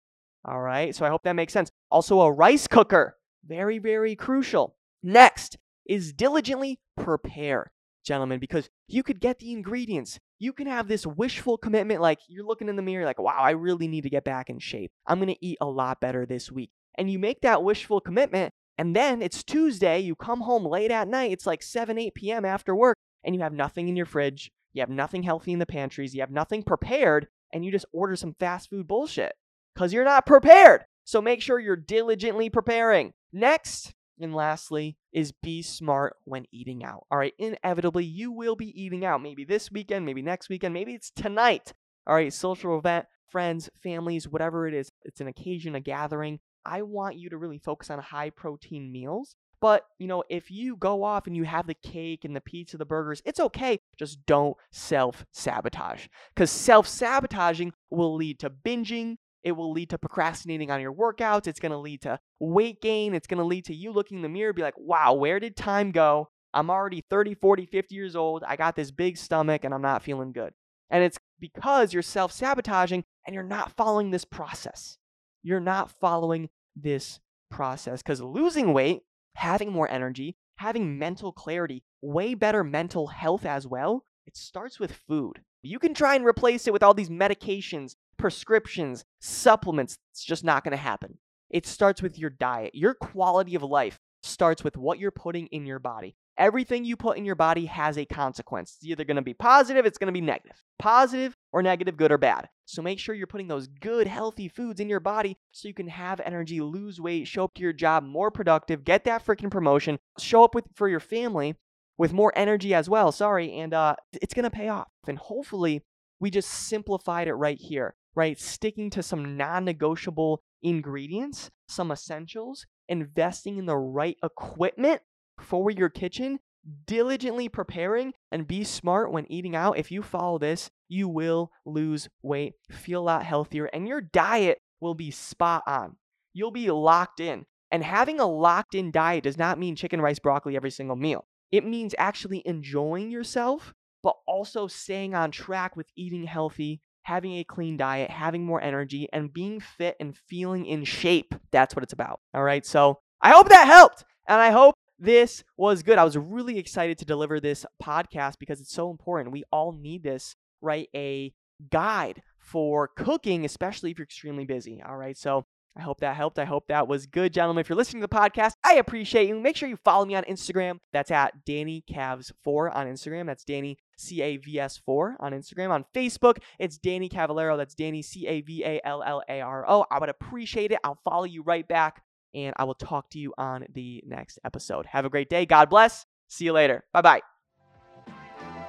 All 0.45 0.61
right, 0.61 0.95
so 0.95 1.05
I 1.05 1.09
hope 1.09 1.25
that 1.25 1.33
makes 1.33 1.53
sense. 1.53 1.71
Also, 1.91 2.21
a 2.21 2.31
rice 2.31 2.69
cooker, 2.69 3.17
very, 3.45 3.79
very 3.79 4.15
crucial. 4.15 4.76
Next 5.03 5.57
is 5.87 6.13
diligently 6.13 6.81
prepare 6.97 7.71
gentlemen, 8.07 8.39
because 8.39 8.71
you 8.87 9.03
could 9.03 9.21
get 9.21 9.39
the 9.39 9.53
ingredients. 9.53 10.19
You 10.39 10.53
can 10.53 10.67
have 10.67 10.89
this 10.89 11.07
wishful 11.07 11.59
commitment, 11.59 12.01
like 12.01 12.21
you're 12.29 12.47
looking 12.47 12.69
in 12.69 12.77
the 12.77 12.83
mirror, 12.83 13.05
like, 13.05 13.19
wow, 13.19 13.37
I 13.37 13.51
really 13.51 13.89
need 13.89 14.03
to 14.03 14.11
get 14.11 14.25
back 14.25 14.49
in 14.49 14.59
shape. 14.59 14.93
I'm 15.07 15.19
going 15.19 15.35
to 15.35 15.45
eat 15.45 15.59
a 15.61 15.67
lot 15.67 16.01
better 16.01 16.25
this 16.25 16.51
week. 16.51 16.71
And 16.97 17.11
you 17.11 17.19
make 17.19 17.43
that 17.43 17.63
wishful 17.63 18.01
commitment, 18.01 18.55
and 18.79 18.97
then 18.97 19.21
it's 19.21 19.43
Tuesday, 19.43 19.99
you 19.99 20.15
come 20.15 20.43
home 20.43 20.65
late 20.65 20.91
at 20.91 21.09
night, 21.09 21.33
it's 21.33 21.47
like 21.47 21.63
7, 21.63 21.99
8 21.99 22.15
p.m. 22.15 22.45
after 22.45 22.75
work, 22.75 22.97
and 23.25 23.35
you 23.35 23.43
have 23.43 23.53
nothing 23.53 23.89
in 23.89 23.97
your 23.97 24.07
fridge, 24.07 24.51
you 24.73 24.81
have 24.81 24.89
nothing 24.89 25.23
healthy 25.23 25.53
in 25.53 25.59
the 25.59 25.67
pantries, 25.67 26.15
you 26.15 26.21
have 26.21 26.31
nothing 26.31 26.63
prepared, 26.63 27.27
and 27.53 27.65
you 27.65 27.73
just 27.73 27.87
order 27.93 28.17
some 28.17 28.35
fast 28.39 28.71
food 28.71 28.87
bullshit 28.87 29.33
because 29.75 29.93
you're 29.93 30.05
not 30.05 30.27
prepared. 30.27 30.85
So 31.05 31.21
make 31.23 31.41
sure 31.41 31.59
you're 31.59 31.77
diligently 31.77 32.51
preparing. 32.51 33.13
Next, 33.33 33.93
and 34.21 34.35
lastly, 34.35 34.97
is 35.13 35.33
be 35.33 35.63
smart 35.63 36.17
when 36.25 36.47
eating 36.53 36.85
out. 36.85 37.07
All 37.11 37.19
right, 37.19 37.35
inevitably, 37.39 38.05
you 38.05 38.33
will 38.33 38.57
be 38.57 38.81
eating 38.81 39.05
out. 39.05 39.23
Maybe 39.23 39.45
this 39.45 39.71
weekend, 39.71 40.07
maybe 40.07 40.23
next 40.23 40.49
weekend, 40.49 40.75
maybe 40.75 40.95
it's 40.95 41.11
tonight. 41.11 41.73
All 42.07 42.15
right, 42.15 42.33
social 42.33 42.79
event, 42.79 43.07
friends, 43.29 43.69
families, 43.83 44.29
whatever 44.29 44.67
it 44.67 44.75
is, 44.75 44.91
it's 45.05 45.21
an 45.21 45.29
occasion, 45.29 45.75
a 45.75 45.81
gathering. 45.81 46.41
I 46.65 46.83
want 46.83 47.17
you 47.17 47.31
to 47.31 47.37
really 47.37 47.59
focus 47.59 47.91
on 47.91 47.99
high 47.99 48.31
protein 48.31 48.91
meals. 48.91 49.37
But, 49.61 49.85
you 49.99 50.07
know, 50.07 50.23
if 50.29 50.51
you 50.51 50.77
go 50.77 51.03
off 51.03 51.27
and 51.27 51.37
you 51.37 51.45
have 51.45 51.67
the 51.67 51.75
cake 51.75 52.25
and 52.25 52.37
the 52.37 52.41
pizza, 52.41 52.77
the 52.77 52.85
burgers, 52.85 53.23
it's 53.25 53.41
okay. 53.41 53.81
Just 53.99 54.27
don't 54.27 54.57
self 54.71 55.25
sabotage. 55.33 56.09
Because 56.35 56.51
self 56.51 56.87
sabotaging 56.87 57.73
will 57.91 58.15
lead 58.15 58.39
to 58.41 58.51
binging, 58.51 59.17
it 59.47 59.57
will 59.57 59.71
lead 59.71 59.91
to 59.91 59.97
procrastinating 59.97 60.73
on 60.73 60.81
your 60.81 60.93
workouts. 60.93 61.47
It's 61.47 61.61
going 61.61 61.71
to 61.71 61.79
lead 61.79 62.03
to 62.03 62.19
weight 62.41 62.83
gain. 62.83 63.15
It's 63.15 63.29
going 63.29 63.39
to 63.39 63.45
lead 63.45 63.67
to 63.67 63.75
you 63.75 63.93
looking 63.93 64.17
in 64.17 64.23
the 64.25 64.29
mirror 64.29 64.53
be 64.53 64.61
like, 64.61 64.77
wow, 64.77 65.15
where 65.15 65.39
did 65.39 65.57
time 65.57 65.93
go? 65.93 66.31
I'm 66.53 66.69
already 66.69 67.05
30, 67.09 67.35
40, 67.35 67.67
50 67.67 67.95
years 67.95 68.17
old. 68.17 68.43
I 68.43 68.57
got 68.57 68.75
this 68.75 68.91
big 68.91 69.17
stomach 69.17 69.63
and 69.63 69.73
I'm 69.73 69.83
not 69.83 70.03
feeling 70.03 70.33
good. 70.33 70.53
And 70.91 71.05
it's 71.05 71.19
because 71.39 71.93
you're 71.93 72.03
self 72.03 72.33
sabotaging 72.33 73.05
and 73.25 73.35
you're 73.35 73.45
not 73.45 73.77
following 73.77 74.11
this 74.11 74.25
process. 74.25 74.99
You're 75.45 75.61
not 75.61 75.93
following 75.93 76.49
this 76.75 77.21
process 77.49 78.03
because 78.03 78.21
losing 78.21 78.73
weight, 78.73 79.03
having 79.37 79.71
more 79.71 79.89
energy, 79.89 80.37
having 80.57 80.99
mental 80.99 81.31
clarity, 81.31 81.85
way 82.03 82.35
better 82.35 82.65
mental 82.65 83.07
health 83.07 83.47
as 83.47 83.65
well, 83.65 84.03
it 84.27 84.37
starts 84.37 84.81
with 84.81 84.91
food. 85.07 85.43
You 85.63 85.79
can 85.79 85.95
try 85.95 86.17
and 86.17 86.25
replace 86.25 86.67
it 86.67 86.73
with 86.73 86.83
all 86.83 86.95
these 86.95 87.11
medications, 87.11 87.95
prescriptions, 88.19 89.05
supplements. 89.21 89.99
It's 90.13 90.25
just 90.25 90.45
not 90.45 90.65
going 90.65 90.73
to 90.73 90.77
happen. 90.77 91.19
It 91.51 91.67
starts 91.67 92.03
with 92.03 92.19
your 92.19 92.31
diet. 92.31 92.75
Your 92.75 92.95
quality 92.95 93.55
of 93.55 93.63
life 93.63 93.99
starts 94.23 94.65
with 94.65 94.77
what 94.77 94.99
you're 94.99 95.11
putting 95.11 95.47
in 95.49 95.67
your 95.67 95.79
body. 95.79 96.17
Everything 96.39 96.85
you 96.85 96.97
put 96.97 97.17
in 97.17 97.25
your 97.25 97.35
body 97.35 97.65
has 97.67 97.97
a 97.97 98.05
consequence. 98.05 98.77
It's 98.77 98.91
either 98.91 99.05
going 99.05 99.17
to 99.17 99.23
be 99.23 99.33
positive, 99.33 99.87
it's 99.87 99.97
going 99.97 100.09
to 100.09 100.13
be 100.13 100.21
negative. 100.21 100.63
Positive 100.79 101.35
or 101.53 101.63
negative, 101.63 101.97
good 101.97 102.13
or 102.13 102.19
bad. 102.19 102.49
So 102.67 102.83
make 102.83 102.99
sure 102.99 103.15
you're 103.15 103.27
putting 103.27 103.49
those 103.49 103.69
good, 103.69 104.07
healthy 104.07 104.49
foods 104.49 104.81
in 104.81 104.91
your 104.91 105.01
body 105.01 105.39
so 105.53 105.69
you 105.69 105.73
can 105.73 105.89
have 105.89 106.21
energy, 106.21 106.61
lose 106.61 107.01
weight, 107.01 107.27
show 107.27 107.45
up 107.45 107.55
to 107.55 107.63
your 107.63 107.73
job 107.73 108.05
more 108.05 108.31
productive, 108.31 108.85
get 108.85 109.05
that 109.05 109.25
freaking 109.25 109.51
promotion, 109.51 109.99
show 110.19 110.45
up 110.45 110.55
with 110.55 110.67
for 110.75 110.89
your 110.89 111.01
family 111.01 111.55
with 111.97 112.13
more 112.13 112.33
energy 112.37 112.75
as 112.75 112.89
well. 112.89 113.13
Sorry, 113.13 113.57
and 113.59 113.73
uh, 113.73 113.97
it's 114.21 114.35
going 114.35 114.45
to 114.45 114.51
pay 114.51 114.69
off. 114.69 114.89
And 115.07 115.17
hopefully, 115.17 115.83
we 116.21 116.31
just 116.31 116.51
simplified 116.51 117.29
it 117.29 117.35
right 117.35 117.59
here 117.59 117.95
right? 118.17 118.41
Sticking 118.41 118.91
to 118.91 119.03
some 119.03 119.37
non 119.37 119.65
negotiable 119.65 120.43
ingredients, 120.63 121.51
some 121.69 121.93
essentials, 121.93 122.67
investing 122.89 123.59
in 123.59 123.67
the 123.67 123.77
right 123.77 124.17
equipment 124.25 125.03
for 125.39 125.71
your 125.71 125.91
kitchen, 125.91 126.41
diligently 126.87 127.49
preparing, 127.49 128.15
and 128.33 128.49
be 128.49 128.65
smart 128.65 129.13
when 129.13 129.31
eating 129.31 129.55
out. 129.55 129.79
If 129.79 129.93
you 129.93 130.03
follow 130.03 130.39
this, 130.39 130.71
you 130.89 131.09
will 131.09 131.53
lose 131.65 132.09
weight, 132.23 132.55
feel 132.71 133.03
a 133.03 133.05
lot 133.05 133.25
healthier, 133.25 133.67
and 133.67 133.87
your 133.87 134.01
diet 134.01 134.59
will 134.81 134.95
be 134.95 135.11
spot 135.11 135.63
on. 135.67 135.97
You'll 136.33 136.51
be 136.51 136.71
locked 136.71 137.21
in. 137.21 137.47
And 137.73 137.83
having 137.83 138.21
a 138.21 138.27
locked 138.27 138.75
in 138.75 138.91
diet 138.91 139.25
does 139.25 139.37
not 139.37 139.59
mean 139.59 139.77
chicken, 139.77 140.01
rice, 140.01 140.19
broccoli 140.19 140.57
every 140.57 140.71
single 140.71 140.97
meal. 140.97 141.27
It 141.51 141.65
means 141.65 141.95
actually 141.99 142.43
enjoying 142.47 143.11
yourself, 143.11 143.75
but 144.03 144.15
also 144.27 144.67
staying 144.69 145.15
on 145.15 145.31
track 145.31 145.77
with 145.77 145.89
eating 145.97 146.25
healthy, 146.25 146.81
having 147.07 147.35
a 147.35 147.45
clean 147.45 147.77
diet, 147.77 148.11
having 148.11 148.45
more 148.45 148.61
energy, 148.61 149.09
and 149.13 149.33
being 149.33 149.61
fit 149.61 149.97
and 150.01 150.17
feeling 150.29 150.67
in 150.67 150.83
shape. 150.83 151.37
That's 151.53 151.77
what 151.77 151.85
it's 151.85 151.93
about. 151.93 152.19
All 152.35 152.43
right. 152.43 152.67
So 152.67 152.99
I 153.23 153.31
hope 153.31 153.49
that 153.49 153.69
helped. 153.69 154.03
And 154.29 154.41
I 154.41 154.51
hope 154.51 154.75
this 154.99 155.45
was 155.57 155.85
good. 155.85 155.99
I 155.99 156.05
was 156.05 156.17
really 156.17 156.59
excited 156.59 156.99
to 156.99 157.05
deliver 157.05 157.39
this 157.39 157.65
podcast 157.81 158.41
because 158.41 158.61
it's 158.61 158.73
so 158.73 158.91
important. 158.91 159.31
We 159.31 159.45
all 159.53 159.71
need 159.71 160.03
this, 160.03 160.35
right? 160.61 160.89
A 160.97 161.33
guide 161.71 162.23
for 162.41 162.89
cooking, 162.89 163.45
especially 163.45 163.93
if 163.93 163.99
you're 163.99 164.05
extremely 164.05 164.45
busy. 164.45 164.83
All 164.85 164.97
right. 164.97 165.17
So 165.17 165.47
I 165.77 165.83
hope 165.83 166.01
that 166.01 166.17
helped. 166.17 166.39
I 166.39 166.45
hope 166.45 166.69
that 166.69 166.89
was 166.89 167.07
good, 167.07 167.35
gentlemen. 167.35 167.61
If 167.61 167.69
you're 167.69 167.77
listening 167.77 168.01
to 168.01 168.07
the 168.07 168.17
podcast, 168.17 168.53
I 168.65 168.75
appreciate 168.75 169.29
you. 169.29 169.39
Make 169.39 169.57
sure 169.57 169.69
you 169.69 169.77
follow 169.77 170.07
me 170.07 170.15
on 170.15 170.25
Instagram. 170.25 170.79
That's 170.93 171.11
at 171.11 171.45
Danny 171.45 171.85
Cavs4 171.91 172.75
on 172.75 172.87
Instagram. 172.87 173.27
That's 173.27 173.45
Danny 173.45 173.77
C 173.99 174.23
A 174.23 174.39
V 174.39 174.59
S 174.59 174.79
4 174.79 175.17
on 175.21 175.33
Instagram. 175.33 175.71
On 175.71 175.85
Facebook, 175.95 176.39
it's 176.59 176.79
Danny 176.79 177.09
Cavallaro. 177.09 177.57
That's 177.57 177.75
Danny 177.75 178.01
C 178.03 178.27
A 178.27 178.41
V 178.41 178.65
A 178.65 178.81
L 178.85 179.03
L 179.03 179.23
A 179.29 179.41
R 179.41 179.65
O. 179.69 179.85
I 179.91 179.99
would 179.99 180.09
appreciate 180.09 180.73
it. 180.73 180.79
I'll 180.83 180.99
follow 181.05 181.25
you 181.25 181.43
right 181.43 181.67
back, 181.67 182.03
and 182.35 182.55
I 182.57 182.65
will 182.65 182.75
talk 182.75 183.11
to 183.11 183.19
you 183.19 183.35
on 183.37 183.67
the 183.73 184.03
next 184.07 184.39
episode. 184.45 184.87
Have 184.87 185.05
a 185.05 185.11
great 185.11 185.29
day. 185.29 185.45
God 185.45 185.69
bless. 185.69 186.07
See 186.29 186.47
you 186.47 186.53
later. 186.53 186.85
Bye 186.93 187.21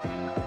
bye. 0.03 0.46